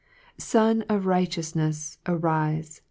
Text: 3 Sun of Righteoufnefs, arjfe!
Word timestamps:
3 0.39 0.41
Sun 0.43 0.81
of 0.89 1.03
Righteoufnefs, 1.03 1.99
arjfe! 2.07 2.79